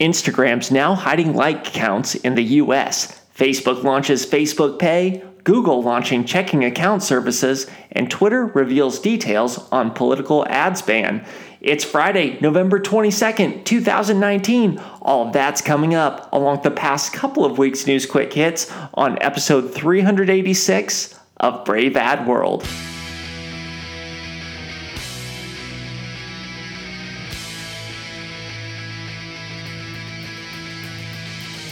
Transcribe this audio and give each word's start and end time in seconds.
Instagram's 0.00 0.70
now 0.70 0.94
hiding 0.94 1.34
like 1.34 1.64
counts 1.64 2.14
in 2.14 2.36
the 2.36 2.44
US. 2.62 3.20
Facebook 3.36 3.82
launches 3.82 4.24
Facebook 4.24 4.78
Pay, 4.78 5.24
Google 5.42 5.82
launching 5.82 6.24
checking 6.24 6.64
account 6.64 7.02
services, 7.02 7.66
and 7.90 8.08
Twitter 8.08 8.46
reveals 8.46 9.00
details 9.00 9.68
on 9.72 9.90
political 9.90 10.46
ads 10.46 10.82
ban. 10.82 11.26
It's 11.60 11.84
Friday, 11.84 12.38
November 12.40 12.78
22nd, 12.78 13.64
2019. 13.64 14.80
All 15.02 15.32
that's 15.32 15.60
coming 15.60 15.96
up 15.96 16.32
along 16.32 16.62
the 16.62 16.70
past 16.70 17.12
couple 17.12 17.44
of 17.44 17.58
weeks' 17.58 17.84
news 17.84 18.06
quick 18.06 18.32
hits 18.32 18.72
on 18.94 19.20
episode 19.20 19.74
386 19.74 21.18
of 21.38 21.64
Brave 21.64 21.96
Ad 21.96 22.24
World. 22.24 22.64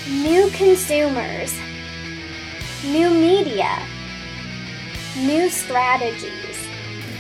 New 0.09 0.49
consumers, 0.51 1.53
new 2.85 3.11
media, 3.11 3.77
new 5.17 5.51
strategies. 5.51 6.65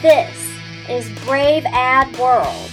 This 0.01 0.53
is 0.89 1.11
Brave 1.25 1.65
Ad 1.67 2.17
World. 2.17 2.71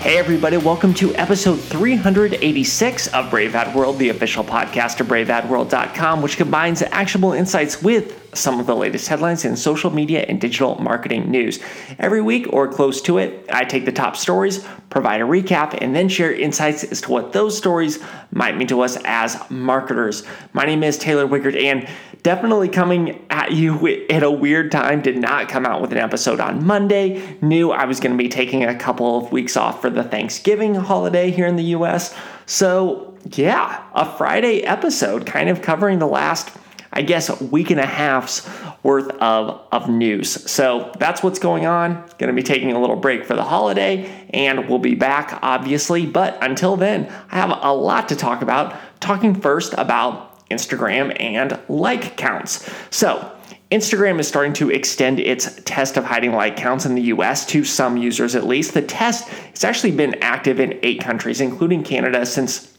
Hey, 0.00 0.18
everybody, 0.18 0.56
welcome 0.56 0.92
to 0.94 1.14
episode 1.14 1.60
386 1.60 3.06
of 3.14 3.30
Brave 3.30 3.54
Ad 3.54 3.72
World, 3.76 3.96
the 4.00 4.08
official 4.08 4.42
podcast 4.42 4.98
of 4.98 5.06
braveadworld.com, 5.06 6.20
which 6.20 6.36
combines 6.36 6.82
actionable 6.82 7.32
insights 7.32 7.80
with 7.80 8.23
some 8.34 8.60
of 8.60 8.66
the 8.66 8.76
latest 8.76 9.08
headlines 9.08 9.44
in 9.44 9.56
social 9.56 9.90
media 9.90 10.24
and 10.28 10.40
digital 10.40 10.76
marketing 10.80 11.30
news. 11.30 11.60
Every 11.98 12.22
week 12.22 12.46
or 12.52 12.68
close 12.68 13.00
to 13.02 13.18
it, 13.18 13.46
I 13.52 13.64
take 13.64 13.84
the 13.84 13.92
top 13.92 14.16
stories, 14.16 14.66
provide 14.90 15.20
a 15.20 15.24
recap, 15.24 15.78
and 15.80 15.94
then 15.94 16.08
share 16.08 16.32
insights 16.32 16.84
as 16.84 17.00
to 17.02 17.10
what 17.10 17.32
those 17.32 17.56
stories 17.56 17.98
might 18.30 18.56
mean 18.56 18.68
to 18.68 18.80
us 18.80 18.98
as 19.04 19.38
marketers. 19.50 20.24
My 20.52 20.64
name 20.64 20.82
is 20.82 20.98
Taylor 20.98 21.26
Wiegert, 21.26 21.60
and 21.60 21.88
definitely 22.22 22.68
coming 22.68 23.24
at 23.30 23.52
you 23.52 24.06
at 24.10 24.22
a 24.22 24.30
weird 24.30 24.72
time. 24.72 25.02
Did 25.02 25.18
not 25.18 25.48
come 25.48 25.64
out 25.66 25.80
with 25.80 25.92
an 25.92 25.98
episode 25.98 26.40
on 26.40 26.64
Monday. 26.64 27.36
Knew 27.40 27.70
I 27.70 27.84
was 27.84 28.00
going 28.00 28.16
to 28.16 28.22
be 28.22 28.28
taking 28.28 28.64
a 28.64 28.74
couple 28.74 29.18
of 29.18 29.30
weeks 29.30 29.56
off 29.56 29.80
for 29.80 29.90
the 29.90 30.02
Thanksgiving 30.02 30.74
holiday 30.74 31.30
here 31.30 31.46
in 31.46 31.56
the 31.56 31.64
US. 31.76 32.14
So, 32.46 33.16
yeah, 33.30 33.82
a 33.94 34.04
Friday 34.04 34.62
episode 34.62 35.26
kind 35.26 35.48
of 35.48 35.62
covering 35.62 35.98
the 35.98 36.06
last 36.06 36.50
I 36.94 37.02
guess, 37.02 37.28
a 37.28 37.44
week 37.44 37.70
and 37.70 37.80
a 37.80 37.86
half's 37.86 38.48
worth 38.82 39.10
of, 39.20 39.60
of 39.72 39.88
news. 39.88 40.50
So 40.50 40.92
that's 40.98 41.22
what's 41.22 41.38
going 41.38 41.66
on. 41.66 41.94
Going 42.18 42.28
to 42.28 42.32
be 42.32 42.42
taking 42.42 42.72
a 42.72 42.80
little 42.80 42.96
break 42.96 43.24
for 43.24 43.34
the 43.34 43.42
holiday, 43.42 44.28
and 44.30 44.68
we'll 44.68 44.78
be 44.78 44.94
back, 44.94 45.38
obviously. 45.42 46.06
But 46.06 46.38
until 46.42 46.76
then, 46.76 47.12
I 47.30 47.36
have 47.36 47.58
a 47.62 47.72
lot 47.72 48.08
to 48.10 48.16
talk 48.16 48.42
about. 48.42 48.76
Talking 49.00 49.34
first 49.34 49.74
about 49.76 50.48
Instagram 50.50 51.16
and 51.20 51.58
like 51.68 52.16
counts. 52.16 52.70
So, 52.90 53.30
Instagram 53.70 54.20
is 54.20 54.28
starting 54.28 54.52
to 54.52 54.70
extend 54.70 55.18
its 55.18 55.60
test 55.64 55.96
of 55.96 56.04
hiding 56.04 56.32
like 56.32 56.56
counts 56.56 56.86
in 56.86 56.94
the 56.94 57.02
US 57.02 57.44
to 57.46 57.64
some 57.64 57.96
users 57.96 58.36
at 58.36 58.46
least. 58.46 58.72
The 58.72 58.82
test 58.82 59.28
has 59.28 59.64
actually 59.64 59.90
been 59.90 60.14
active 60.22 60.60
in 60.60 60.78
eight 60.82 61.00
countries, 61.00 61.40
including 61.40 61.82
Canada, 61.82 62.24
since 62.24 62.73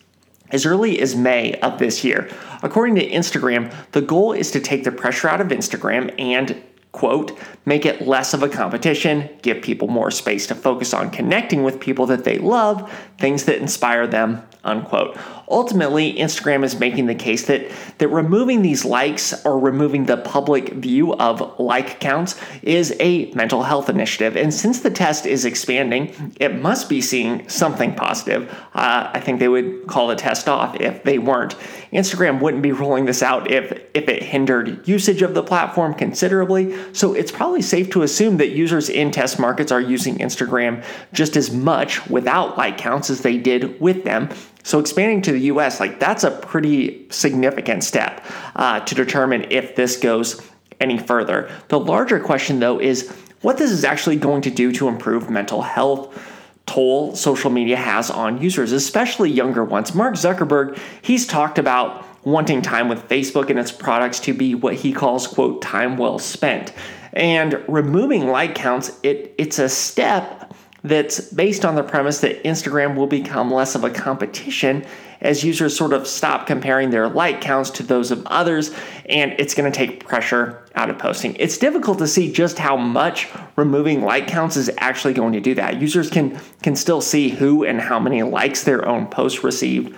as 0.51 0.65
early 0.65 0.99
as 0.99 1.15
May 1.15 1.53
of 1.55 1.79
this 1.79 2.03
year. 2.03 2.29
According 2.63 2.95
to 2.95 3.09
Instagram, 3.09 3.73
the 3.91 4.01
goal 4.01 4.31
is 4.31 4.51
to 4.51 4.59
take 4.59 4.83
the 4.83 4.91
pressure 4.91 5.27
out 5.27 5.41
of 5.41 5.47
Instagram 5.47 6.13
and 6.19 6.61
quote, 6.95 7.37
make 7.65 7.85
it 7.85 8.07
less 8.07 8.33
of 8.33 8.41
a 8.41 8.47
competition, 8.47 9.29
give 9.41 9.61
people 9.61 9.89
more 9.89 10.09
space 10.09 10.47
to 10.47 10.55
focus 10.55 10.93
on 10.93 11.09
connecting 11.09 11.61
with 11.61 11.77
people 11.77 12.05
that 12.05 12.23
they 12.23 12.37
love, 12.37 12.89
things 13.17 13.43
that 13.43 13.57
inspire 13.57 14.07
them, 14.07 14.41
unquote. 14.65 15.17
Ultimately, 15.47 16.13
Instagram 16.15 16.63
is 16.63 16.79
making 16.79 17.05
the 17.05 17.15
case 17.15 17.45
that, 17.47 17.69
that 17.99 18.07
removing 18.07 18.61
these 18.61 18.83
likes 18.83 19.45
or 19.45 19.59
removing 19.59 20.05
the 20.05 20.17
public 20.17 20.69
view 20.69 21.13
of 21.13 21.59
like 21.59 21.99
counts 21.99 22.35
is 22.63 22.95
a 22.99 23.31
mental 23.33 23.63
health 23.63 23.89
initiative. 23.89 24.35
And 24.35 24.53
since 24.53 24.79
the 24.79 24.89
test 24.89 25.25
is 25.25 25.45
expanding, 25.45 26.33
it 26.39 26.59
must 26.61 26.89
be 26.89 26.99
seeing 26.99 27.47
something 27.47 27.93
positive. 27.93 28.51
Uh, 28.73 29.11
I 29.13 29.19
think 29.19 29.39
they 29.39 29.47
would 29.47 29.87
call 29.87 30.07
the 30.07 30.15
test 30.15 30.49
off 30.49 30.75
if 30.79 31.03
they 31.03 31.19
weren't. 31.19 31.55
Instagram 31.93 32.41
wouldn't 32.41 32.63
be 32.63 32.71
rolling 32.71 33.05
this 33.05 33.21
out 33.21 33.49
if, 33.51 33.71
if 33.93 34.09
it 34.09 34.23
hindered 34.23 34.87
usage 34.87 35.21
of 35.21 35.33
the 35.33 35.43
platform 35.43 35.93
considerably. 35.93 36.75
So 36.93 37.13
it's 37.13 37.31
probably 37.31 37.61
safe 37.61 37.91
to 37.91 38.01
assume 38.01 38.37
that 38.37 38.49
users 38.49 38.89
in 38.89 39.11
test 39.11 39.39
markets 39.39 39.71
are 39.71 39.81
using 39.81 40.17
Instagram 40.17 40.83
just 41.13 41.37
as 41.37 41.51
much 41.51 42.05
without 42.09 42.57
like 42.57 42.77
counts 42.77 43.09
as 43.09 43.21
they 43.21 43.37
did 43.37 43.79
with 43.79 44.03
them. 44.03 44.29
So 44.65 44.79
expanding 44.79 45.21
to 45.21 45.31
the 45.31 45.41
US, 45.51 45.79
like 45.79 45.99
that's 45.99 46.23
a 46.23 46.31
pretty 46.31 47.05
significant 47.11 47.83
step 47.83 48.25
uh, 48.55 48.79
to 48.79 48.95
determine 48.95 49.45
if 49.51 49.75
this 49.75 49.95
goes 49.95 50.41
any 50.79 50.97
further. 50.97 51.51
The 51.67 51.79
larger 51.79 52.19
question, 52.19 52.59
though, 52.59 52.81
is 52.81 53.15
what 53.41 53.59
this 53.59 53.69
is 53.69 53.83
actually 53.83 54.15
going 54.15 54.41
to 54.41 54.49
do 54.49 54.71
to 54.71 54.87
improve 54.87 55.29
mental 55.29 55.61
health 55.61 56.19
toll 56.65 57.15
social 57.15 57.51
media 57.51 57.77
has 57.77 58.09
on 58.09 58.41
users, 58.41 58.71
especially 58.71 59.29
younger 59.29 59.63
ones. 59.63 59.93
Mark 59.93 60.15
Zuckerberg, 60.15 60.79
he's 61.03 61.27
talked 61.27 61.59
about 61.59 62.03
wanting 62.25 62.63
time 62.63 62.89
with 62.89 63.07
Facebook 63.07 63.51
and 63.51 63.59
its 63.59 63.71
products 63.71 64.19
to 64.21 64.33
be 64.33 64.55
what 64.55 64.73
he 64.73 64.91
calls, 64.91 65.27
quote, 65.27 65.61
time 65.61 65.95
well 65.95 66.17
spent. 66.17 66.73
And 67.13 67.63
removing 67.67 68.29
like 68.29 68.55
counts, 68.55 68.99
it, 69.03 69.35
it's 69.37 69.59
a 69.59 69.69
step 69.69 70.54
that's 70.87 71.19
based 71.19 71.65
on 71.65 71.75
the 71.75 71.83
premise 71.83 72.19
that 72.21 72.43
Instagram 72.43 72.95
will 72.95 73.07
become 73.07 73.51
less 73.51 73.75
of 73.75 73.83
a 73.83 73.89
competition 73.89 74.85
as 75.21 75.43
users 75.43 75.75
sort 75.75 75.93
of 75.93 76.07
stop 76.07 76.45
comparing 76.45 76.89
their 76.89 77.07
like 77.07 77.41
counts 77.41 77.69
to 77.71 77.83
those 77.83 78.11
of 78.11 78.25
others, 78.27 78.73
and 79.07 79.33
it's 79.39 79.53
going 79.53 79.71
to 79.71 79.75
take 79.75 80.05
pressure 80.05 80.63
out 80.75 80.89
of 80.89 80.97
posting. 80.99 81.35
It's 81.35 81.57
difficult 81.57 81.97
to 81.99 82.07
see 82.07 82.31
just 82.31 82.59
how 82.59 82.77
much 82.77 83.27
removing 83.55 84.01
like 84.01 84.27
counts 84.27 84.57
is 84.57 84.69
actually 84.77 85.13
going 85.13 85.33
to 85.33 85.39
do 85.39 85.55
that. 85.55 85.81
Users 85.81 86.09
can 86.09 86.39
can 86.61 86.75
still 86.75 87.01
see 87.01 87.29
who 87.29 87.63
and 87.63 87.81
how 87.81 87.99
many 87.99 88.23
likes 88.23 88.63
their 88.63 88.87
own 88.87 89.07
post 89.07 89.43
received 89.43 89.95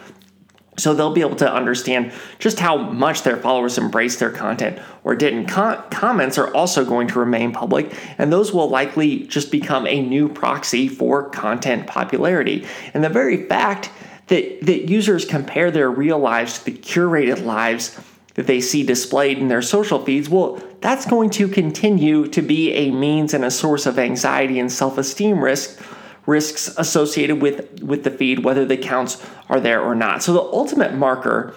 so 0.77 0.93
they'll 0.93 1.13
be 1.13 1.21
able 1.21 1.35
to 1.35 1.51
understand 1.51 2.11
just 2.37 2.59
how 2.59 2.77
much 2.77 3.23
their 3.23 3.37
followers 3.37 3.77
embrace 3.77 4.17
their 4.17 4.29
content 4.29 4.79
or 5.03 5.15
didn't. 5.15 5.47
Com- 5.47 5.83
comments 5.89 6.37
are 6.37 6.53
also 6.53 6.85
going 6.85 7.07
to 7.07 7.19
remain 7.19 7.51
public, 7.51 7.93
and 8.19 8.31
those 8.31 8.53
will 8.53 8.69
likely 8.69 9.25
just 9.25 9.51
become 9.51 9.87
a 9.87 10.01
new 10.01 10.29
proxy 10.29 10.87
for 10.87 11.29
content 11.29 11.87
popularity. 11.87 12.65
And 12.93 13.03
the 13.03 13.09
very 13.09 13.47
fact 13.47 13.89
that, 14.27 14.61
that 14.61 14.89
users 14.89 15.25
compare 15.25 15.71
their 15.71 15.89
real 15.89 16.19
lives 16.19 16.59
to 16.59 16.65
the 16.65 16.77
curated 16.77 17.43
lives 17.43 17.99
that 18.35 18.45
they 18.45 18.61
see 18.61 18.83
displayed 18.83 19.39
in 19.39 19.47
their 19.47 19.63
social 19.63 20.03
feeds, 20.05 20.29
well, 20.29 20.61
that's 20.79 21.07
going 21.07 21.31
to 21.31 21.47
continue 21.47 22.27
to 22.27 22.41
be 22.43 22.71
a 22.73 22.91
means 22.91 23.33
and 23.33 23.43
a 23.43 23.49
source 23.49 23.87
of 23.87 23.97
anxiety 23.97 24.59
and 24.59 24.71
self 24.71 24.99
esteem 24.99 25.43
risk 25.43 25.81
risks 26.27 26.67
associated 26.77 27.41
with, 27.41 27.81
with 27.81 28.03
the 28.03 28.11
feed, 28.11 28.43
whether 28.43 28.65
the 28.65 28.77
counts 28.77 29.25
are 29.49 29.59
there 29.59 29.81
or 29.81 29.95
not. 29.95 30.21
So 30.21 30.33
the 30.33 30.41
ultimate 30.41 30.93
marker 30.93 31.55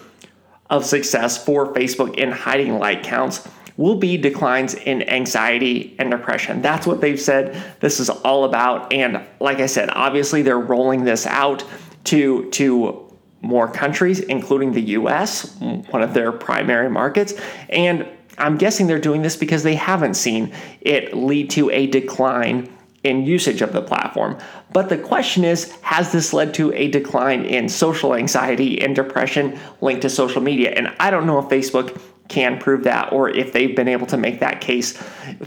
of 0.71 0.87
success 0.87 1.45
for 1.45 1.75
Facebook 1.75 2.17
in 2.17 2.31
hiding 2.31 2.79
like 2.79 3.03
counts 3.03 3.47
will 3.77 3.97
be 3.97 4.17
declines 4.17 4.75
in 4.75 5.03
anxiety 5.09 5.97
and 5.99 6.11
depression. 6.11 6.63
That's 6.63 6.87
what 6.87 7.01
they've 7.01 7.21
said 7.21 7.61
this 7.81 7.99
is 7.99 8.09
all 8.09 8.45
about. 8.45 8.93
And 8.93 9.27
like 9.41 9.59
I 9.59 9.67
said, 9.67 9.91
obviously 9.91 10.43
they're 10.43 10.59
rolling 10.59 11.05
this 11.05 11.27
out 11.27 11.65
to 12.05 12.49
to 12.51 13.07
more 13.43 13.71
countries, 13.71 14.21
including 14.21 14.73
the 14.73 14.83
US, 14.83 15.57
one 15.59 16.03
of 16.03 16.13
their 16.15 16.31
primary 16.31 16.91
markets. 16.91 17.35
And 17.71 18.07
I'm 18.39 18.59
guessing 18.59 18.87
they're 18.87 18.99
doing 18.99 19.23
this 19.23 19.37
because 19.37 19.63
they 19.63 19.75
haven't 19.75 20.15
seen 20.15 20.53
it 20.81 21.15
lead 21.15 21.51
to 21.51 21.71
a 21.71 21.87
decline 21.87 22.71
in 23.03 23.25
usage 23.25 23.63
of 23.63 23.73
the 23.73 23.83
platform. 23.83 24.37
But 24.73 24.89
the 24.89 24.99
question 24.99 25.45
is 25.45 25.73
has 25.83 26.13
this 26.13 26.33
led 26.33 26.55
to 26.55 26.73
a 26.75 26.89
decline 26.89 27.45
in 27.45 27.69
social 27.69 28.15
anxiety 28.15 28.81
and 28.83 28.95
depression 28.95 29.59
linked 29.81 30.03
to 30.03 30.11
social 30.11 30.43
media? 30.43 30.71
And 30.71 30.95
I 31.01 31.11
don't 31.11 31.27
know 31.27 31.39
if 31.39 31.47
Facebook 31.47 32.01
can 32.29 32.59
prove 32.59 32.85
that 32.85 33.13
or 33.13 33.29
if 33.29 33.53
they've 33.53 33.75
been 33.75 33.89
able 33.89 34.07
to 34.07 34.17
make 34.17 34.41
that 34.41 34.61
case 34.61 35.03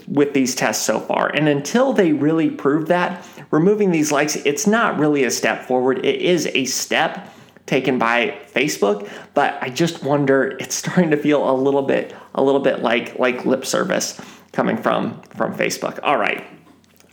with 0.07 0.33
these 0.33 0.53
tests 0.53 0.85
so 0.85 0.99
far. 0.99 1.29
And 1.29 1.47
until 1.47 1.93
they 1.93 2.11
really 2.11 2.49
prove 2.49 2.87
that, 2.89 3.25
removing 3.51 3.91
these 3.91 4.11
likes, 4.11 4.35
it's 4.35 4.67
not 4.67 4.99
really 4.99 5.23
a 5.23 5.31
step 5.31 5.65
forward. 5.65 6.05
It 6.05 6.21
is 6.21 6.47
a 6.47 6.65
step 6.65 7.33
taken 7.65 7.97
by 7.97 8.37
Facebook, 8.53 9.09
but 9.33 9.57
I 9.61 9.69
just 9.69 10.03
wonder 10.03 10.57
it's 10.59 10.75
starting 10.83 11.11
to 11.11 11.17
feel 11.17 11.49
a 11.49 11.55
little 11.55 11.83
bit 11.83 12.13
a 12.35 12.43
little 12.43 12.61
bit 12.61 12.81
like 12.81 13.17
like 13.17 13.45
lip 13.45 13.65
service 13.65 14.19
coming 14.51 14.77
from 14.77 15.21
from 15.35 15.55
Facebook. 15.55 15.99
All 16.03 16.17
right. 16.17 16.45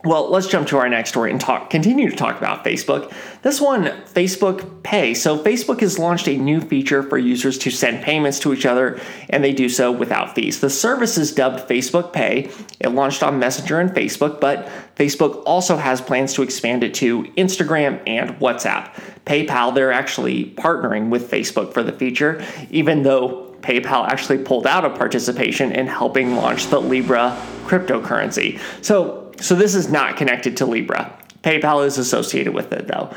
Well, 0.02 0.30
let's 0.30 0.46
jump 0.46 0.66
to 0.68 0.78
our 0.78 0.88
next 0.88 1.10
story 1.10 1.30
and 1.30 1.38
talk 1.38 1.68
continue 1.68 2.08
to 2.08 2.16
talk 2.16 2.38
about 2.38 2.64
Facebook. 2.64 3.12
This 3.42 3.60
one, 3.60 3.84
Facebook 3.84 4.82
Pay. 4.82 5.12
So 5.12 5.38
Facebook 5.38 5.80
has 5.80 5.98
launched 5.98 6.26
a 6.26 6.38
new 6.38 6.62
feature 6.62 7.02
for 7.02 7.18
users 7.18 7.58
to 7.58 7.70
send 7.70 8.02
payments 8.02 8.38
to 8.40 8.54
each 8.54 8.64
other 8.64 8.98
and 9.28 9.44
they 9.44 9.52
do 9.52 9.68
so 9.68 9.92
without 9.92 10.34
fees. 10.34 10.60
The 10.60 10.70
service 10.70 11.18
is 11.18 11.34
dubbed 11.34 11.68
Facebook 11.68 12.14
Pay. 12.14 12.50
It 12.80 12.88
launched 12.88 13.22
on 13.22 13.38
Messenger 13.38 13.78
and 13.78 13.90
Facebook, 13.90 14.40
but 14.40 14.70
Facebook 14.96 15.42
also 15.44 15.76
has 15.76 16.00
plans 16.00 16.32
to 16.32 16.42
expand 16.42 16.82
it 16.82 16.94
to 16.94 17.24
Instagram 17.36 18.02
and 18.06 18.30
WhatsApp. 18.38 18.94
PayPal, 19.26 19.74
they're 19.74 19.92
actually 19.92 20.46
partnering 20.56 21.10
with 21.10 21.30
Facebook 21.30 21.74
for 21.74 21.82
the 21.82 21.92
feature, 21.92 22.42
even 22.70 23.02
though 23.02 23.54
PayPal 23.60 24.08
actually 24.08 24.38
pulled 24.38 24.66
out 24.66 24.86
of 24.86 24.94
participation 24.94 25.72
in 25.72 25.86
helping 25.86 26.36
launch 26.36 26.68
the 26.68 26.80
Libra 26.80 27.36
cryptocurrency. 27.66 28.58
So 28.82 29.19
so 29.40 29.54
this 29.54 29.74
is 29.74 29.90
not 29.90 30.16
connected 30.16 30.56
to 30.58 30.66
Libra. 30.66 31.16
PayPal 31.42 31.86
is 31.86 31.98
associated 31.98 32.54
with 32.54 32.72
it 32.72 32.86
though. 32.86 33.14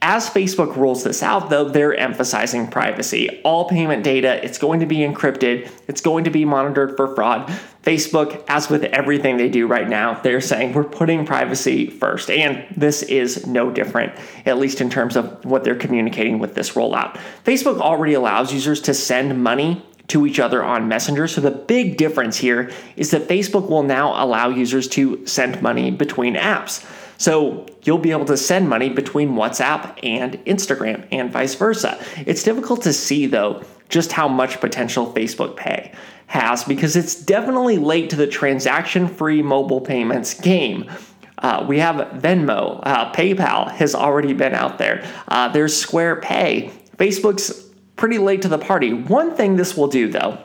As 0.00 0.30
Facebook 0.30 0.76
rolls 0.76 1.02
this 1.02 1.24
out, 1.24 1.50
though, 1.50 1.68
they're 1.68 1.94
emphasizing 1.94 2.68
privacy. 2.68 3.40
All 3.42 3.68
payment 3.68 4.04
data, 4.04 4.42
it's 4.44 4.56
going 4.56 4.78
to 4.78 4.86
be 4.86 4.98
encrypted, 4.98 5.68
it's 5.88 6.00
going 6.00 6.22
to 6.24 6.30
be 6.30 6.44
monitored 6.44 6.96
for 6.96 7.16
fraud. 7.16 7.48
Facebook, 7.82 8.44
as 8.48 8.68
with 8.68 8.84
everything 8.84 9.38
they 9.38 9.48
do 9.48 9.66
right 9.66 9.88
now, 9.88 10.20
they're 10.20 10.40
saying 10.40 10.72
we're 10.72 10.84
putting 10.84 11.26
privacy 11.26 11.90
first. 11.90 12.30
And 12.30 12.64
this 12.76 13.02
is 13.02 13.46
no 13.46 13.70
different, 13.70 14.12
at 14.46 14.58
least 14.58 14.80
in 14.80 14.88
terms 14.88 15.16
of 15.16 15.44
what 15.44 15.64
they're 15.64 15.74
communicating 15.74 16.38
with 16.38 16.54
this 16.54 16.72
rollout. 16.72 17.18
Facebook 17.44 17.80
already 17.80 18.14
allows 18.14 18.52
users 18.52 18.80
to 18.82 18.94
send 18.94 19.42
money 19.42 19.84
to 20.08 20.26
each 20.26 20.40
other 20.40 20.64
on 20.64 20.88
Messenger. 20.88 21.28
So 21.28 21.40
the 21.40 21.50
big 21.50 21.96
difference 21.96 22.36
here 22.36 22.70
is 22.96 23.10
that 23.10 23.28
Facebook 23.28 23.68
will 23.68 23.82
now 23.82 24.22
allow 24.22 24.48
users 24.48 24.88
to 24.88 25.24
send 25.26 25.62
money 25.62 25.90
between 25.90 26.34
apps. 26.34 26.84
So 27.18 27.66
you'll 27.82 27.98
be 27.98 28.12
able 28.12 28.24
to 28.26 28.36
send 28.36 28.68
money 28.68 28.88
between 28.88 29.30
WhatsApp 29.30 29.98
and 30.02 30.34
Instagram 30.44 31.06
and 31.12 31.30
vice 31.30 31.54
versa. 31.54 32.02
It's 32.26 32.42
difficult 32.42 32.82
to 32.82 32.92
see 32.92 33.26
though 33.26 33.62
just 33.88 34.12
how 34.12 34.28
much 34.28 34.60
potential 34.60 35.12
Facebook 35.12 35.56
Pay 35.56 35.92
has 36.26 36.64
because 36.64 36.94
it's 36.94 37.14
definitely 37.14 37.78
late 37.78 38.10
to 38.10 38.16
the 38.16 38.26
transaction 38.26 39.08
free 39.08 39.42
mobile 39.42 39.80
payments 39.80 40.34
game. 40.34 40.90
Uh, 41.38 41.64
we 41.68 41.78
have 41.78 41.96
Venmo, 42.20 42.80
uh, 42.82 43.12
PayPal 43.12 43.70
has 43.70 43.94
already 43.94 44.32
been 44.32 44.54
out 44.54 44.78
there. 44.78 45.04
Uh, 45.28 45.48
there's 45.48 45.74
Square 45.74 46.20
Pay. 46.20 46.70
Facebook's 46.96 47.67
pretty 47.98 48.16
late 48.18 48.40
to 48.42 48.48
the 48.48 48.58
party. 48.58 48.94
One 48.94 49.34
thing 49.34 49.56
this 49.56 49.76
will 49.76 49.88
do, 49.88 50.08
though, 50.08 50.42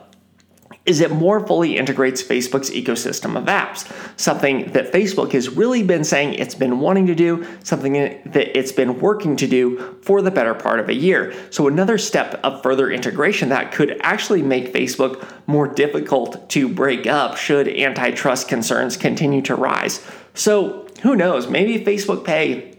is 0.86 1.00
it 1.00 1.12
more 1.12 1.46
fully 1.48 1.78
integrates 1.78 2.22
Facebook's 2.22 2.70
ecosystem 2.70 3.38
of 3.38 3.46
apps, 3.46 3.90
something 4.20 4.70
that 4.74 4.92
Facebook 4.92 5.32
has 5.32 5.48
really 5.50 5.82
been 5.82 6.04
saying 6.04 6.34
it's 6.34 6.56
been 6.56 6.82
wanting 6.82 7.08
to 7.08 7.16
do, 7.16 7.46
something 7.64 7.94
that 7.94 8.58
it's 8.58 8.74
been 8.74 9.00
working 9.00 9.38
to 9.38 9.48
do 9.48 9.98
for 10.02 10.22
the 10.22 10.32
better 10.32 10.54
part 10.54 10.82
of 10.82 10.90
a 10.90 10.94
year. 10.94 11.34
So, 11.52 11.68
another 11.68 11.98
step 11.98 12.38
of 12.44 12.62
further 12.62 12.92
integration 12.92 13.48
that 13.50 13.72
could 13.72 13.98
actually 14.02 14.42
make 14.42 14.74
Facebook 14.74 15.26
more 15.48 15.68
difficult 15.68 16.50
to 16.50 16.68
break 16.68 17.08
up 17.08 17.38
should 17.38 17.70
antitrust 17.70 18.50
concerns 18.50 18.98
continue 18.98 19.42
to 19.44 19.56
rise. 19.56 20.06
So, 20.34 20.88
who 21.02 21.16
knows? 21.16 21.48
Maybe 21.48 21.86
Facebook 21.86 22.26
Pay 22.26 22.78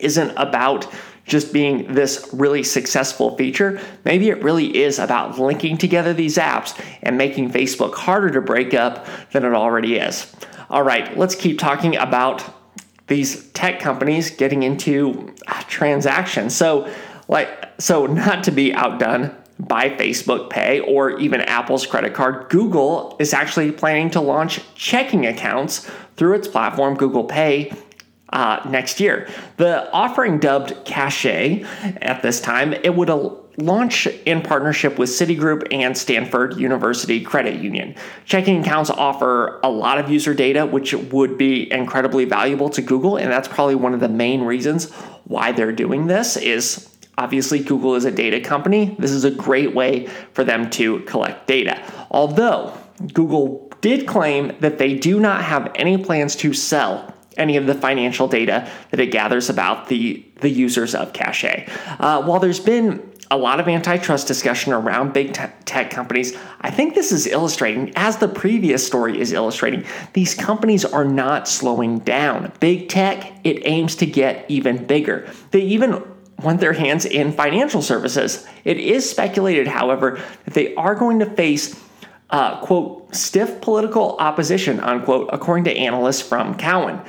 isn't 0.00 0.32
about 0.36 0.86
just 1.24 1.52
being 1.52 1.92
this 1.94 2.28
really 2.32 2.62
successful 2.62 3.36
feature. 3.36 3.80
Maybe 4.04 4.28
it 4.28 4.42
really 4.42 4.76
is 4.76 4.98
about 4.98 5.38
linking 5.38 5.78
together 5.78 6.12
these 6.12 6.36
apps 6.36 6.78
and 7.02 7.16
making 7.16 7.50
Facebook 7.50 7.94
harder 7.94 8.30
to 8.30 8.40
break 8.40 8.74
up 8.74 9.06
than 9.30 9.44
it 9.44 9.54
already 9.54 9.96
is. 9.96 10.32
All 10.68 10.82
right, 10.82 11.16
let's 11.16 11.34
keep 11.34 11.58
talking 11.58 11.96
about 11.96 12.44
these 13.06 13.48
tech 13.50 13.78
companies 13.78 14.30
getting 14.30 14.62
into 14.62 15.34
uh, 15.46 15.62
transactions. 15.68 16.56
So, 16.56 16.92
like, 17.28 17.68
so 17.78 18.06
not 18.06 18.44
to 18.44 18.50
be 18.50 18.72
outdone 18.72 19.36
by 19.58 19.90
Facebook 19.90 20.50
Pay 20.50 20.80
or 20.80 21.18
even 21.20 21.40
Apple's 21.42 21.86
credit 21.86 22.14
card, 22.14 22.48
Google 22.48 23.16
is 23.20 23.32
actually 23.32 23.70
planning 23.70 24.10
to 24.10 24.20
launch 24.20 24.60
checking 24.74 25.26
accounts 25.26 25.88
through 26.16 26.34
its 26.34 26.48
platform, 26.48 26.96
Google 26.96 27.24
Pay, 27.24 27.72
uh, 28.32 28.60
next 28.68 29.00
year. 29.00 29.28
The 29.56 29.90
offering 29.92 30.38
dubbed 30.38 30.84
Cache 30.84 31.26
at 31.26 32.22
this 32.22 32.40
time, 32.40 32.72
it 32.72 32.94
would 32.94 33.10
launch 33.58 34.06
in 34.06 34.40
partnership 34.40 34.98
with 34.98 35.10
Citigroup 35.10 35.66
and 35.70 35.96
Stanford 35.96 36.58
University 36.58 37.20
Credit 37.20 37.60
Union. 37.60 37.94
Checking 38.24 38.62
accounts 38.62 38.90
offer 38.90 39.60
a 39.62 39.68
lot 39.68 39.98
of 39.98 40.10
user 40.10 40.34
data, 40.34 40.64
which 40.64 40.94
would 40.94 41.36
be 41.36 41.70
incredibly 41.70 42.24
valuable 42.24 42.70
to 42.70 42.82
Google, 42.82 43.16
and 43.16 43.30
that's 43.30 43.48
probably 43.48 43.74
one 43.74 43.94
of 43.94 44.00
the 44.00 44.08
main 44.08 44.42
reasons 44.42 44.90
why 45.24 45.52
they're 45.52 45.72
doing 45.72 46.06
this 46.06 46.36
is 46.36 46.88
obviously 47.18 47.58
Google 47.58 47.94
is 47.94 48.04
a 48.04 48.10
data 48.10 48.40
company. 48.40 48.96
This 48.98 49.10
is 49.10 49.24
a 49.24 49.30
great 49.30 49.74
way 49.74 50.06
for 50.32 50.44
them 50.44 50.70
to 50.70 51.00
collect 51.00 51.46
data. 51.46 51.82
Although 52.10 52.76
Google 53.12 53.70
did 53.82 54.06
claim 54.06 54.56
that 54.60 54.78
they 54.78 54.94
do 54.94 55.20
not 55.20 55.44
have 55.44 55.70
any 55.74 56.02
plans 56.02 56.36
to 56.36 56.54
sell 56.54 57.11
any 57.36 57.56
of 57.56 57.66
the 57.66 57.74
financial 57.74 58.28
data 58.28 58.68
that 58.90 59.00
it 59.00 59.10
gathers 59.10 59.48
about 59.48 59.88
the, 59.88 60.24
the 60.40 60.50
users 60.50 60.94
of 60.94 61.12
Cache. 61.12 61.68
Uh, 61.98 62.22
while 62.22 62.40
there's 62.40 62.60
been 62.60 63.12
a 63.32 63.36
lot 63.36 63.58
of 63.58 63.66
antitrust 63.66 64.26
discussion 64.26 64.74
around 64.74 65.14
big 65.14 65.32
te- 65.32 65.46
tech 65.64 65.90
companies. 65.90 66.36
I 66.60 66.70
think 66.70 66.94
this 66.94 67.12
is 67.12 67.26
illustrating, 67.26 67.90
as 67.96 68.18
the 68.18 68.28
previous 68.28 68.86
story 68.86 69.18
is 69.18 69.32
illustrating, 69.32 69.86
these 70.12 70.34
companies 70.34 70.84
are 70.84 71.06
not 71.06 71.48
slowing 71.48 72.00
down. 72.00 72.52
Big 72.60 72.90
tech, 72.90 73.32
it 73.42 73.62
aims 73.64 73.96
to 73.96 74.06
get 74.06 74.44
even 74.50 74.84
bigger. 74.84 75.30
They 75.50 75.62
even 75.62 76.02
want 76.42 76.60
their 76.60 76.74
hands 76.74 77.06
in 77.06 77.32
financial 77.32 77.80
services. 77.80 78.46
It 78.64 78.78
is 78.78 79.08
speculated, 79.08 79.66
however, 79.66 80.20
that 80.44 80.52
they 80.52 80.74
are 80.74 80.94
going 80.94 81.20
to 81.20 81.26
face 81.26 81.74
uh, 82.32 82.58
quote, 82.60 83.14
stiff 83.14 83.60
political 83.60 84.16
opposition, 84.18 84.80
unquote, 84.80 85.28
according 85.32 85.64
to 85.64 85.76
analysts 85.76 86.22
from 86.22 86.56
Cowen. 86.56 87.00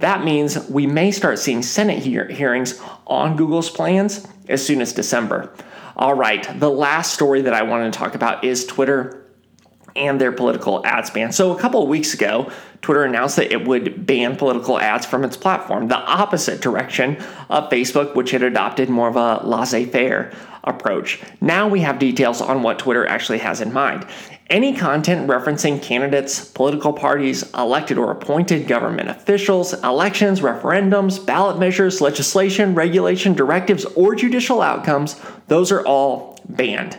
That 0.00 0.24
means 0.24 0.68
we 0.68 0.88
may 0.88 1.12
start 1.12 1.38
seeing 1.38 1.62
Senate 1.62 2.00
hear- 2.00 2.28
hearings 2.28 2.80
on 3.06 3.36
Google's 3.36 3.70
plans 3.70 4.26
as 4.48 4.66
soon 4.66 4.82
as 4.82 4.92
December. 4.92 5.54
All 5.96 6.14
right, 6.14 6.58
the 6.58 6.68
last 6.68 7.14
story 7.14 7.42
that 7.42 7.54
I 7.54 7.62
want 7.62 7.92
to 7.92 7.96
talk 7.96 8.16
about 8.16 8.44
is 8.44 8.66
Twitter 8.66 9.24
and 9.94 10.20
their 10.20 10.32
political 10.32 10.84
ads 10.84 11.10
ban. 11.10 11.30
So, 11.32 11.54
a 11.54 11.58
couple 11.60 11.82
of 11.82 11.88
weeks 11.88 12.14
ago, 12.14 12.50
Twitter 12.80 13.04
announced 13.04 13.36
that 13.36 13.52
it 13.52 13.66
would 13.66 14.04
ban 14.06 14.36
political 14.36 14.80
ads 14.80 15.06
from 15.06 15.22
its 15.22 15.36
platform, 15.36 15.88
the 15.88 15.98
opposite 15.98 16.60
direction 16.60 17.22
of 17.48 17.70
Facebook, 17.70 18.16
which 18.16 18.30
had 18.30 18.42
adopted 18.42 18.88
more 18.88 19.08
of 19.08 19.16
a 19.16 19.46
laissez 19.46 19.84
faire 19.84 20.32
approach. 20.64 21.20
Now 21.40 21.68
we 21.68 21.80
have 21.80 21.98
details 21.98 22.40
on 22.40 22.62
what 22.62 22.78
Twitter 22.78 23.06
actually 23.06 23.38
has 23.38 23.60
in 23.60 23.72
mind. 23.72 24.06
Any 24.50 24.76
content 24.76 25.28
referencing 25.28 25.82
candidates, 25.82 26.44
political 26.44 26.92
parties, 26.92 27.50
elected 27.54 27.96
or 27.96 28.10
appointed 28.10 28.68
government 28.68 29.08
officials, 29.08 29.72
elections, 29.82 30.40
referendums, 30.40 31.24
ballot 31.24 31.58
measures, 31.58 32.00
legislation, 32.00 32.74
regulation, 32.74 33.32
directives, 33.32 33.84
or 33.86 34.14
judicial 34.14 34.60
outcomes, 34.60 35.18
those 35.48 35.72
are 35.72 35.84
all 35.86 36.38
banned. 36.48 36.98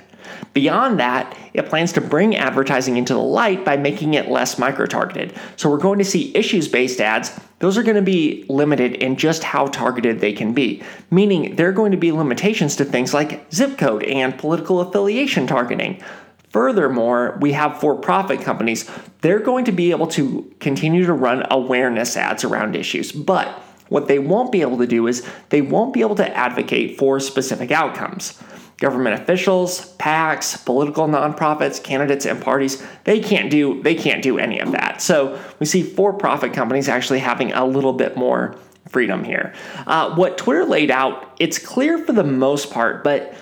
Beyond 0.54 1.00
that, 1.00 1.38
it 1.54 1.68
plans 1.68 1.94
to 1.94 2.02
bring 2.02 2.36
advertising 2.36 2.98
into 2.98 3.14
the 3.14 3.20
light 3.20 3.66
by 3.66 3.78
making 3.78 4.14
it 4.14 4.30
less 4.30 4.60
micro 4.60 4.86
targeted. 4.86 5.34
So 5.56 5.70
we're 5.70 5.78
going 5.78 6.00
to 6.00 6.06
see 6.06 6.36
issues 6.36 6.68
based 6.68 7.02
ads. 7.02 7.32
Those 7.60 7.78
are 7.78 7.84
going 7.84 7.96
to 7.96 8.02
be 8.02 8.46
limited 8.50 8.96
in 8.96 9.16
just 9.16 9.44
how 9.44 9.68
targeted 9.68 10.20
they 10.20 10.34
can 10.34 10.54
be, 10.54 10.84
meaning 11.10 11.56
there 11.56 11.70
are 11.70 11.74
going 11.74 11.92
to 11.92 11.98
be 11.98 12.12
limitations 12.12 12.76
to 12.76 12.86
things 12.86 13.14
like 13.14 13.52
zip 13.54 13.78
code 13.78 14.04
and 14.04 14.38
political 14.38 14.82
affiliation 14.82 15.48
targeting. 15.48 16.02
Furthermore, 16.50 17.38
we 17.42 17.54
have 17.54 17.80
for 17.80 17.96
profit 17.96 18.42
companies. 18.42 18.90
They're 19.22 19.40
going 19.40 19.66
to 19.66 19.72
be 19.72 19.92
able 19.92 20.08
to 20.08 20.54
continue 20.60 21.06
to 21.06 21.14
run 21.14 21.48
awareness 21.50 22.16
ads 22.16 22.44
around 22.44 22.76
issues, 22.76 23.12
but 23.12 23.48
what 23.90 24.08
they 24.08 24.20
won't 24.20 24.52
be 24.52 24.62
able 24.62 24.78
to 24.78 24.88
do 24.88 25.08
is 25.08 25.28
they 25.50 25.62
won't 25.62 25.94
be 25.94 26.02
able 26.02 26.16
to 26.16 26.38
advocate 26.38 26.98
for 26.98 27.20
specific 27.20 27.72
outcomes. 27.72 28.40
Government 28.84 29.22
officials, 29.22 29.96
PACs, 29.96 30.66
political 30.66 31.08
nonprofits, 31.08 31.82
candidates, 31.82 32.26
and 32.26 32.42
parties, 32.42 32.86
they 33.06 33.22
can't 33.22 33.50
do 33.50 33.82
they 33.82 33.96
can't 33.96 34.22
do 34.22 34.38
any 34.38 34.60
of 34.60 34.74
that. 34.74 35.02
So 35.02 35.40
we 35.62 35.66
see 35.66 35.84
for-profit 35.84 36.52
companies 36.52 36.90
actually 36.90 37.20
having 37.20 37.54
a 37.54 37.66
little 37.66 37.94
bit 37.94 38.18
more 38.18 38.58
freedom 38.90 39.24
here. 39.24 39.54
Uh, 39.88 40.14
what 40.16 40.38
Twitter 40.38 40.66
laid 40.66 40.92
out, 40.92 41.34
it's 41.40 41.58
clear 41.58 41.98
for 41.98 42.12
the 42.12 42.26
most 42.26 42.72
part, 42.72 43.06
but 43.06 43.34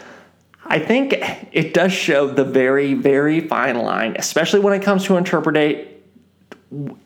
I 0.63 0.77
think 0.77 1.15
it 1.51 1.73
does 1.73 1.91
show 1.91 2.27
the 2.27 2.45
very, 2.45 2.93
very 2.93 3.39
fine 3.39 3.79
line, 3.79 4.17
especially 4.19 4.59
when 4.59 4.79
it 4.79 4.83
comes 4.83 5.05
to 5.05 5.17
interpreting 5.17 5.87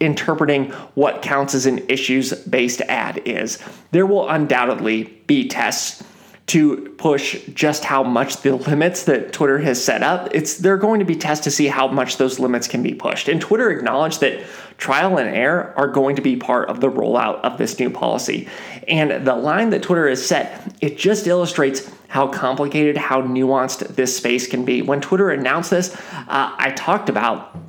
interpreting 0.02 0.72
what 0.96 1.22
counts 1.22 1.56
as 1.56 1.66
an 1.66 1.80
issues 1.88 2.34
based 2.34 2.82
ad 2.82 3.22
is. 3.24 3.60
There 3.92 4.06
will 4.06 4.30
undoubtedly 4.30 5.06
be 5.26 5.48
tests 5.48 6.04
to 6.48 6.94
push 6.98 7.44
just 7.54 7.84
how 7.84 8.04
much 8.04 8.42
the 8.42 8.56
limits 8.56 9.04
that 9.06 9.34
Twitter 9.34 9.58
has 9.58 9.84
set 9.84 10.04
up. 10.04 10.30
It's 10.32 10.58
they're 10.58 10.78
going 10.78 11.00
to 11.00 11.06
be 11.06 11.16
tested 11.16 11.46
to 11.46 11.52
see 11.52 11.68
how 11.68 11.88
much 11.88 12.18
those 12.18 12.40
limits 12.40 12.68
can 12.68 12.84
be 12.84 12.94
pushed. 12.94 13.28
And 13.28 13.42
Twitter 13.42 13.72
acknowledged 13.72 14.22
that 14.22 14.44
trial 14.78 15.18
and 15.18 15.36
error 15.36 15.74
are 15.76 15.88
going 15.88 16.16
to 16.18 16.22
be 16.22 16.36
part 16.36 16.70
of 16.70 16.82
the 16.82 16.92
rollout 16.92 17.42
of 17.42 17.58
this 17.58 17.80
new 17.80 17.90
policy. 17.90 18.48
And 18.88 19.26
the 19.26 19.36
line 19.36 19.72
that 19.72 19.82
Twitter 19.82 20.08
has 20.08 20.24
set, 20.24 20.76
it 20.82 20.98
just 20.98 21.26
illustrates 21.26 21.90
how 22.10 22.28
complicated, 22.28 22.96
how 22.96 23.22
nuanced 23.24 23.96
this 23.96 24.16
space 24.16 24.48
can 24.48 24.66
be. 24.66 24.84
When 24.84 25.02
Twitter 25.02 25.32
announced 25.32 25.72
this, 25.72 25.96
uh, 25.96 26.56
I 26.58 26.72
talked 26.76 27.10
about 27.10 27.65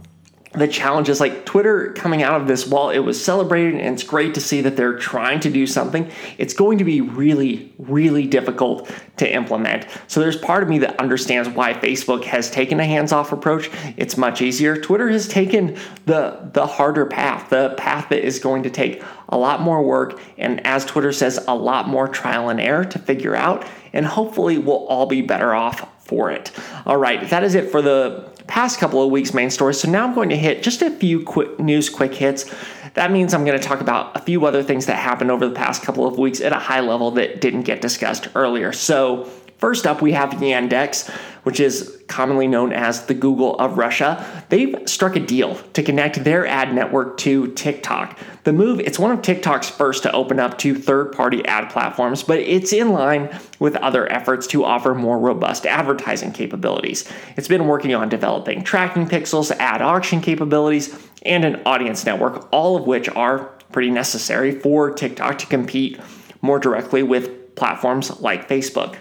the 0.57 0.69
challenges 0.69 1.21
like 1.21 1.45
Twitter 1.45 1.93
coming 1.93 2.23
out 2.23 2.41
of 2.41 2.47
this, 2.47 2.67
while 2.67 2.91
it 2.91 3.01
was 3.01 3.23
celebrated 3.23 3.81
and 3.81 3.95
it's 3.95 4.03
great 4.03 4.35
to 4.35 4.41
see 4.41 4.61
that 4.63 4.77
they're 4.77 4.99
trying 4.99 5.41
to 5.41 5.51
do 5.51 5.67
something, 5.67 6.11
it's 6.39 6.55
going 6.55 6.79
to 6.79 6.85
be 6.85 7.01
really, 7.01 7.73
really 7.79 8.27
difficult 8.27 8.91
to 9.19 9.33
implement. 9.33 9.87
So 10.07 10.21
there's 10.21 10.37
part 10.37 10.63
of 10.63 10.69
me 10.69 10.79
that 10.79 10.99
understands 10.99 11.49
why 11.49 11.75
Facebook 11.75 12.25
has 12.25 12.51
taken 12.51 12.81
a 12.81 12.85
hands-off 12.85 13.33
approach. 13.33 13.71
It's 13.97 14.17
much 14.17 14.43
easier. 14.43 14.77
Twitter 14.77 15.09
has 15.09 15.29
taken 15.29 15.77
the 16.07 16.51
the 16.53 16.67
harder 16.67 17.07
path, 17.07 17.51
the 17.51 17.75
path 17.77 18.09
that 18.09 18.25
is 18.25 18.39
going 18.39 18.63
to 18.63 18.71
take 18.71 19.03
a 19.29 19.37
lot 19.37 19.61
more 19.61 19.83
work 19.83 20.21
and 20.39 20.65
as 20.67 20.85
Twitter 20.85 21.13
says, 21.13 21.43
a 21.49 21.55
lot 21.55 21.89
more 21.89 22.09
trial 22.09 22.49
and 22.49 22.61
error 22.61 22.85
to 22.85 22.99
figure 22.99 23.35
out. 23.35 23.67
And 23.93 24.05
hopefully 24.05 24.59
we'll 24.59 24.87
all 24.87 25.07
be 25.07 25.23
better 25.23 25.55
off 25.55 25.89
for 26.07 26.31
it. 26.31 26.51
All 26.87 26.97
right, 26.97 27.29
that 27.31 27.45
is 27.45 27.55
it 27.55 27.71
for 27.71 27.83
the 27.83 28.29
past 28.47 28.79
couple 28.79 29.03
of 29.03 29.11
weeks' 29.11 29.35
main 29.35 29.51
stories. 29.51 29.81
So 29.81 29.91
now 29.91 30.07
I'm 30.07 30.15
going 30.15 30.29
to 30.29 30.37
hit 30.37 30.63
just 30.63 30.83
a 30.83 30.91
few 30.91 31.23
quick 31.23 31.59
news 31.59 31.91
quick 31.91 32.15
hits. 32.15 32.53
That 32.95 33.11
means 33.11 33.35
I'm 33.35 33.45
going 33.45 33.61
to 33.61 33.63
talk 33.63 33.81
about 33.81 34.17
a 34.17 34.21
few 34.21 34.47
other 34.47 34.63
things 34.63 34.87
that 34.87 34.97
happened 34.97 35.31
over 35.31 35.47
the 35.47 35.55
past 35.55 35.83
couple 35.83 36.07
of 36.07 36.19
weeks 36.19 36.41
at 36.41 36.53
a 36.53 36.59
high 36.59 36.81
level 36.81 37.11
that 37.13 37.41
didn't 37.41 37.63
get 37.63 37.83
discussed 37.83 38.29
earlier. 38.35 38.73
So 38.73 39.31
First 39.59 39.87
up, 39.87 40.03
we 40.03 40.13
have 40.13 40.31
Yandex, 40.31 41.11
which 41.45 41.61
is 41.61 42.03
commonly 42.09 42.47
known 42.47 42.73
as 42.73 43.07
the 43.07 43.15
Google 43.15 43.57
of 43.59 43.79
Russia. 43.79 44.45
They've 44.51 44.77
struck 44.87 45.17
a 45.17 45.21
deal 45.21 45.55
to 45.73 45.83
connect 45.83 46.25
their 46.25 46.47
ad 46.47 46.75
network 46.75 47.17
to 47.19 47.53
TikTok. 47.55 48.19
The 48.45 48.53
move, 48.53 48.81
it's 48.81 48.99
one 48.99 49.13
of 49.13 49.23
TikTok's 49.23 49.71
first 49.71 50.03
to 50.03 50.13
open 50.13 50.39
up 50.39 50.59
to 50.59 50.75
third-party 50.75 51.47
ad 51.47 51.71
platforms, 51.71 52.23
but 52.23 52.39
it's 52.39 52.73
in 52.73 52.91
line 52.91 53.31
with 53.59 53.77
other 53.77 54.11
efforts 54.13 54.47
to 54.49 54.65
offer 54.65 54.95
more 54.95 55.19
robust 55.19 55.65
advertising 55.65 56.33
capabilities. 56.33 57.11
It's 57.37 57.49
been 57.49 57.67
working 57.67 57.95
on 57.95 58.09
developing 58.09 58.63
tracking 58.63 59.07
pixels, 59.07 59.51
ad 59.53 59.81
auction 59.81 60.21
capabilities, 60.21 60.99
and 61.23 61.45
an 61.45 61.63
audience 61.65 62.05
network, 62.05 62.47
all 62.53 62.77
of 62.77 62.87
which 62.87 63.09
are 63.11 63.47
pretty 63.73 63.91
necessary 63.91 64.53
for 64.53 64.91
TikTok 64.91 65.39
to 65.39 65.47
compete 65.47 65.99
more 66.43 66.59
directly 66.59 67.03
with 67.03 67.55
platforms 67.57 68.21
like 68.21 68.49
Facebook. 68.49 68.97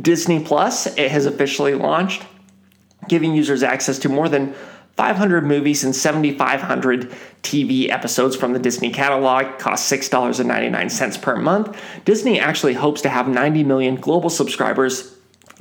Disney 0.00 0.42
Plus, 0.42 0.86
it 0.86 1.10
has 1.10 1.26
officially 1.26 1.74
launched, 1.74 2.24
giving 3.08 3.34
users 3.34 3.62
access 3.62 3.98
to 4.00 4.08
more 4.08 4.28
than 4.28 4.54
500 4.96 5.44
movies 5.44 5.84
and 5.84 5.94
7,500 5.94 7.10
TV 7.42 7.88
episodes 7.88 8.36
from 8.36 8.52
the 8.52 8.58
Disney 8.58 8.90
catalog. 8.90 9.58
Costs 9.58 9.90
$6.99 9.90 11.22
per 11.22 11.36
month. 11.36 11.76
Disney 12.04 12.38
actually 12.38 12.74
hopes 12.74 13.02
to 13.02 13.08
have 13.08 13.28
90 13.28 13.64
million 13.64 13.96
global 13.96 14.30
subscribers 14.30 15.16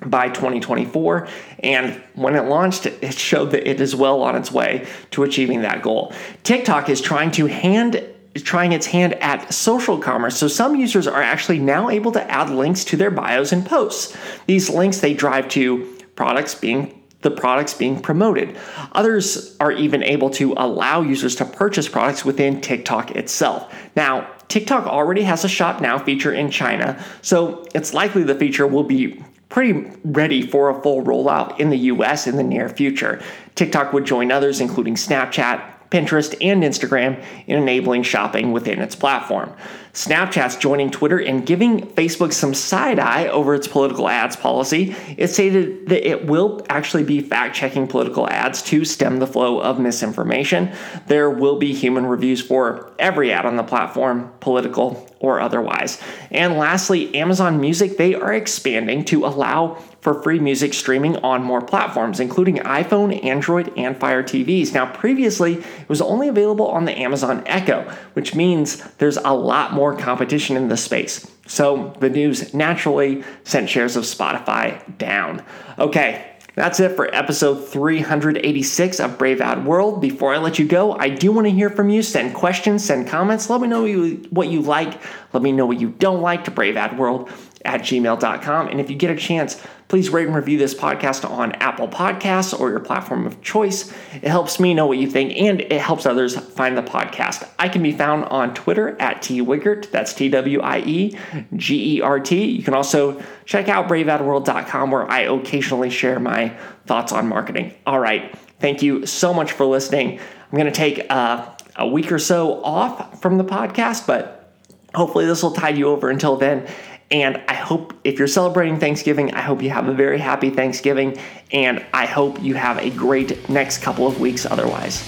by 0.06 0.28
2024. 0.28 1.28
And 1.60 2.02
when 2.16 2.36
it 2.36 2.42
launched, 2.42 2.86
it 2.86 3.14
showed 3.14 3.52
that 3.52 3.70
it 3.70 3.80
is 3.80 3.96
well 3.96 4.22
on 4.22 4.36
its 4.36 4.52
way 4.52 4.88
to 5.12 5.24
achieving 5.24 5.62
that 5.62 5.82
goal. 5.82 6.14
TikTok 6.44 6.90
is 6.90 7.02
trying 7.02 7.32
to 7.32 7.46
hand 7.46 8.04
trying 8.36 8.72
its 8.72 8.86
hand 8.86 9.14
at 9.16 9.54
social 9.54 9.98
commerce. 9.98 10.38
So 10.38 10.48
some 10.48 10.76
users 10.76 11.08
are 11.08 11.22
actually 11.22 11.60
now 11.60 11.90
able 11.90 12.12
to 12.14 12.32
add 12.32 12.50
links 12.50 12.86
to 12.86 12.98
their 12.98 13.12
bios 13.12 13.52
and 13.52 13.66
posts. 13.66 14.16
These 14.48 14.70
links 14.70 15.00
they 15.00 15.14
drive 15.14 15.50
to 15.50 15.98
products 16.16 16.56
being 16.56 16.98
the 17.22 17.32
products 17.32 17.74
being 17.74 18.02
promoted. 18.02 18.58
Others 18.94 19.56
are 19.60 19.72
even 19.72 20.02
able 20.02 20.30
to 20.32 20.54
allow 20.58 21.02
users 21.02 21.36
to 21.36 21.46
purchase 21.46 21.88
products 21.88 22.26
within 22.26 22.62
TikTok 22.62 23.12
itself. 23.12 23.72
Now, 23.96 24.28
TikTok 24.48 24.88
already 24.88 25.22
has 25.24 25.46
a 25.46 25.48
shop 25.48 25.82
now 25.82 26.00
feature 26.00 26.34
in 26.34 26.50
China, 26.50 27.04
so 27.22 27.66
it's 27.76 27.94
likely 27.94 28.24
the 28.24 28.36
feature 28.36 28.66
will 28.66 28.84
be 28.84 29.24
pretty 29.50 29.92
ready 30.04 30.42
for 30.42 30.70
a 30.70 30.82
full 30.82 31.04
rollout 31.04 31.60
in 31.60 31.70
the 31.70 31.78
US 31.78 32.26
in 32.26 32.38
the 32.38 32.44
near 32.44 32.70
future. 32.70 33.22
TikTok 33.56 33.94
would 33.94 34.06
join 34.06 34.32
others 34.32 34.62
including 34.62 34.96
Snapchat, 34.96 35.71
Pinterest, 35.92 36.34
and 36.42 36.64
Instagram 36.64 37.24
in 37.48 37.58
enabling 37.58 38.04
shopping 38.04 38.52
within 38.54 38.82
its 38.82 38.96
platform. 38.96 39.54
Snapchat's 39.94 40.56
joining 40.56 40.90
Twitter 40.90 41.20
and 41.20 41.46
giving 41.46 41.82
Facebook 41.82 42.32
some 42.32 42.54
side 42.54 42.98
eye 42.98 43.28
over 43.28 43.54
its 43.54 43.68
political 43.68 44.08
ads 44.08 44.38
policy. 44.38 44.96
It 45.18 45.28
stated 45.28 45.90
that 45.90 46.08
it 46.08 46.26
will 46.28 46.66
actually 46.70 47.04
be 47.04 47.20
fact 47.20 47.56
checking 47.56 47.88
political 47.88 48.28
ads 48.30 48.62
to 48.64 48.86
stem 48.86 49.20
the 49.20 49.28
flow 49.28 49.60
of 49.60 49.80
misinformation. 49.80 50.72
There 51.08 51.30
will 51.30 51.60
be 51.60 51.74
human 51.74 52.06
reviews 52.06 52.42
for 52.42 52.94
every 52.98 53.34
ad 53.34 53.46
on 53.46 53.58
the 53.58 53.64
platform, 53.64 54.32
political 54.40 55.11
or 55.22 55.40
otherwise. 55.40 56.00
And 56.30 56.58
lastly, 56.58 57.14
Amazon 57.16 57.62
Music, 57.62 57.98
they 57.98 58.14
are 58.16 58.34
expanding 58.34 59.06
to 59.06 59.26
allow 59.26 59.76
for 60.02 60.22
free 60.22 60.40
music 60.40 60.74
streaming 60.74 61.16
on 61.18 61.44
more 61.44 61.62
platforms, 61.62 62.20
including 62.20 62.58
iPhone, 62.58 63.24
Android, 63.24 63.72
and 63.78 63.96
Fire 63.96 64.24
TVs. 64.24 64.74
Now, 64.74 64.92
previously, 64.92 65.56
it 65.56 65.90
was 65.90 66.02
only 66.02 66.28
available 66.28 66.68
on 66.68 66.86
the 66.86 66.98
Amazon 66.98 67.44
Echo, 67.46 67.90
which 68.14 68.34
means 68.34 68.82
there's 68.98 69.18
a 69.18 69.34
lot 69.34 69.74
more 69.74 69.96
competition 69.96 70.58
in 70.58 70.70
the 70.70 70.78
space. 70.78 71.30
So 71.46 71.94
the 72.00 72.10
news 72.10 72.54
naturally 72.54 73.24
sent 73.44 73.70
shares 73.70 73.96
of 73.96 74.04
Spotify 74.06 74.98
down. 74.98 75.44
Okay, 75.78 76.31
that's 76.56 76.80
it 76.80 76.96
for 76.96 77.14
episode 77.16 77.68
386 77.68 79.00
of 79.00 79.18
Brave 79.18 79.40
Ad 79.42 79.66
World. 79.66 80.02
Before 80.02 80.34
I 80.34 80.38
let 80.38 80.60
you 80.60 80.66
go, 80.68 80.94
I 80.94 81.10
do 81.10 81.32
want 81.32 81.48
to 81.48 81.52
hear 81.52 81.70
from 81.70 81.90
you. 81.90 82.04
Send 82.04 82.34
questions, 82.34 82.84
send 82.84 83.08
comments. 83.08 83.50
Let 83.50 83.62
me 83.62 83.68
know 83.68 83.86
what 84.30 84.50
you 84.50 84.62
like. 84.62 85.02
Let 85.34 85.44
me 85.44 85.52
know 85.52 85.66
what 85.66 85.80
you 85.80 85.90
don't 85.90 86.22
like 86.22 86.44
to 86.46 86.52
Brave 86.52 86.76
Ad 86.76 86.98
World 86.98 87.30
at 87.66 87.82
gmail.com. 87.82 88.68
And 88.68 88.80
if 88.80 88.90
you 88.90 88.96
get 88.96 89.12
a 89.12 89.16
chance, 89.16 89.62
please 89.88 90.10
rate 90.10 90.26
and 90.26 90.36
review 90.36 90.58
this 90.58 90.74
podcast 90.74 91.30
on 91.30 91.52
Apple 91.54 91.88
Podcasts 91.88 92.58
or 92.58 92.70
your 92.70 92.80
platform 92.80 93.28
of 93.28 93.42
choice. 93.42 93.92
It 94.14 94.30
helps 94.30 94.60
me 94.60 94.74
know 94.74 94.88
what 94.88 94.98
you 94.98 95.08
think 95.08 95.36
and 95.38 95.62
it 95.62 95.82
helps 95.82 96.06
others 96.06 96.38
find 96.38 96.78
the 96.78 96.82
podcast. 96.82 97.48
I 97.60 97.68
can 97.70 97.84
be 97.84 97.92
found 97.92 98.26
on 98.26 98.54
Twitter 98.54 99.00
at 99.02 99.22
T 99.22 99.42
Wiegert. 99.42 99.92
That's 99.92 100.14
T 100.14 100.30
W 100.30 100.62
I 100.62 100.80
E 100.80 101.18
G 101.56 101.98
E 101.98 102.02
R 102.02 102.20
T. 102.20 102.46
You 102.46 102.64
can 102.64 102.74
also 102.74 103.22
check 103.46 103.68
out 103.68 103.88
braveadworld.com 103.90 104.92
where 104.92 105.10
I 105.10 105.22
occasionally 105.22 105.90
share 105.90 106.20
my 106.20 106.58
thoughts 106.86 107.12
on 107.12 107.28
marketing. 107.28 107.74
All 107.86 108.00
right. 108.00 108.34
Thank 108.60 108.82
you 108.82 109.06
so 109.06 109.34
much 109.34 109.52
for 109.52 109.66
listening. 109.66 110.20
I'm 110.20 110.58
going 110.58 110.66
to 110.66 110.72
take 110.72 111.06
uh, 111.10 111.50
a 111.76 111.88
week 111.88 112.12
or 112.12 112.20
so 112.20 112.64
off 112.64 113.22
from 113.22 113.38
the 113.38 113.44
podcast, 113.44 114.06
but 114.06 114.54
hopefully 114.94 115.26
this 115.26 115.42
will 115.44 115.52
tide 115.52 115.78
you 115.78 115.88
over 115.88 116.10
until 116.10 116.36
then. 116.38 116.68
And 117.12 117.42
I 117.48 117.54
hope 117.54 117.94
if 118.04 118.18
you're 118.18 118.28
celebrating 118.28 118.80
Thanksgiving, 118.80 119.34
I 119.34 119.42
hope 119.42 119.62
you 119.62 119.70
have 119.70 119.88
a 119.88 119.94
very 119.94 120.18
happy 120.18 120.50
Thanksgiving. 120.50 121.18
And 121.52 121.86
I 121.94 122.06
hope 122.06 122.42
you 122.42 122.56
have 122.56 122.78
a 122.78 122.90
great 122.90 123.50
next 123.50 123.80
couple 123.80 124.08
of 124.08 124.20
weeks 124.20 124.46
otherwise. 124.46 125.02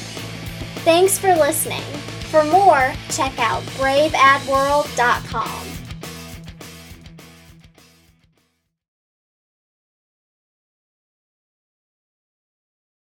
Thanks 0.83 1.17
for 1.17 1.33
listening. 1.35 1.83
For 2.29 2.43
more, 2.43 2.91
check 3.09 3.39
out 3.39 3.63
braveadworld.com. 3.77 5.72